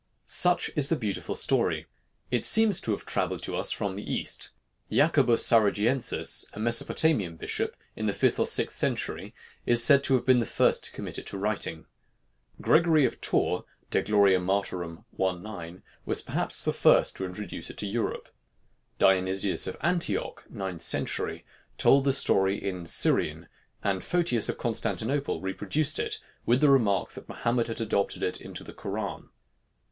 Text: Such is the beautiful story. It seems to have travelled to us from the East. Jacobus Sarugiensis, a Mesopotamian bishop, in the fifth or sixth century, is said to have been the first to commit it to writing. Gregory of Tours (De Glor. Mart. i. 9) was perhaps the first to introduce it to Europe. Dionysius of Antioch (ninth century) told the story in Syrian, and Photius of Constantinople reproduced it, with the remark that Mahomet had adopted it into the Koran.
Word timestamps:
Such 0.25 0.71
is 0.75 0.89
the 0.89 0.95
beautiful 0.95 1.35
story. 1.35 1.85
It 2.31 2.43
seems 2.43 2.81
to 2.81 2.91
have 2.91 3.05
travelled 3.05 3.43
to 3.43 3.55
us 3.55 3.71
from 3.71 3.93
the 3.93 4.11
East. 4.11 4.49
Jacobus 4.89 5.45
Sarugiensis, 5.45 6.43
a 6.53 6.59
Mesopotamian 6.59 7.35
bishop, 7.35 7.77
in 7.95 8.07
the 8.07 8.11
fifth 8.13 8.39
or 8.39 8.47
sixth 8.47 8.75
century, 8.75 9.35
is 9.67 9.83
said 9.83 10.03
to 10.05 10.15
have 10.15 10.25
been 10.25 10.39
the 10.39 10.45
first 10.47 10.85
to 10.85 10.91
commit 10.91 11.19
it 11.19 11.27
to 11.27 11.37
writing. 11.37 11.85
Gregory 12.59 13.05
of 13.05 13.21
Tours 13.21 13.63
(De 13.91 14.01
Glor. 14.01 14.41
Mart. 14.41 14.73
i. 14.73 15.39
9) 15.39 15.83
was 16.07 16.23
perhaps 16.23 16.63
the 16.63 16.73
first 16.73 17.15
to 17.17 17.23
introduce 17.25 17.69
it 17.69 17.77
to 17.77 17.85
Europe. 17.85 18.27
Dionysius 18.97 19.67
of 19.67 19.77
Antioch 19.81 20.43
(ninth 20.49 20.81
century) 20.81 21.45
told 21.77 22.05
the 22.05 22.13
story 22.13 22.57
in 22.57 22.87
Syrian, 22.87 23.47
and 23.83 24.03
Photius 24.03 24.49
of 24.49 24.57
Constantinople 24.57 25.41
reproduced 25.41 25.99
it, 25.99 26.17
with 26.43 26.59
the 26.59 26.71
remark 26.71 27.11
that 27.11 27.29
Mahomet 27.29 27.67
had 27.67 27.79
adopted 27.79 28.23
it 28.23 28.41
into 28.41 28.63
the 28.63 28.73
Koran. 28.73 29.29